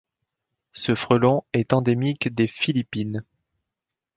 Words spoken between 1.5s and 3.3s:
est endémique des Philippines.